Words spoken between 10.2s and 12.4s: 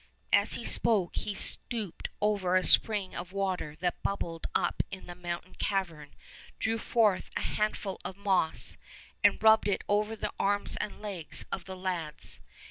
arms and legs of the lads.